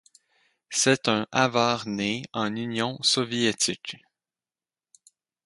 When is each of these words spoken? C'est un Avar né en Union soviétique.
C'est 0.71 1.09
un 1.09 1.27
Avar 1.31 1.87
né 1.87 2.23
en 2.33 2.55
Union 2.55 2.97
soviétique. 3.03 3.97